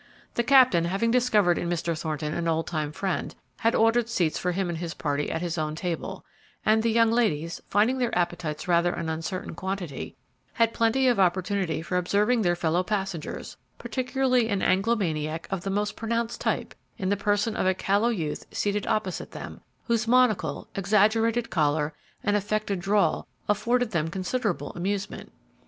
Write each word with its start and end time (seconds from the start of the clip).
The 0.33 0.41
captain, 0.41 0.85
having 0.85 1.11
discovered 1.11 1.59
in 1.59 1.69
Mr. 1.69 1.95
Thornton 1.95 2.33
an 2.33 2.47
old 2.47 2.65
time 2.65 2.91
friend, 2.91 3.35
had 3.57 3.75
ordered 3.75 4.09
seats 4.09 4.39
for 4.39 4.51
him 4.51 4.67
and 4.67 4.79
his 4.79 4.95
party 4.95 5.29
at 5.29 5.43
his 5.43 5.59
own 5.59 5.75
table, 5.75 6.25
and 6.65 6.81
the 6.81 6.89
young 6.89 7.11
ladies, 7.11 7.61
finding 7.69 7.99
their 7.99 8.17
appetites 8.17 8.67
rather 8.67 8.91
an 8.93 9.09
uncertain 9.09 9.53
quantity, 9.53 10.15
had 10.53 10.73
plenty 10.73 11.07
of 11.07 11.19
opportunity 11.19 11.83
for 11.83 11.97
observing 11.97 12.41
their 12.41 12.55
fellow 12.55 12.81
passengers, 12.81 13.57
particularly 13.77 14.49
an 14.49 14.63
Anglomaniac 14.63 15.47
of 15.51 15.61
the 15.61 15.69
most 15.69 15.95
pronounced 15.95 16.41
type, 16.41 16.73
in 16.97 17.09
the 17.09 17.15
person 17.15 17.55
of 17.55 17.67
a 17.67 17.75
callow 17.75 18.09
youth 18.09 18.47
seated 18.51 18.87
opposite 18.87 19.29
them, 19.33 19.61
whose 19.85 20.07
monocle, 20.07 20.67
exaggerated 20.73 21.51
collar, 21.51 21.93
and 22.23 22.35
affected 22.35 22.79
drawl 22.79 23.27
afforded 23.47 23.91
them 23.91 24.07
considerable 24.07 24.71
amusement. 24.73 25.31